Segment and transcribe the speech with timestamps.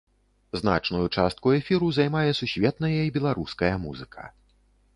[0.61, 4.23] Значную частку эфіру займае сусветная і беларуская музыка.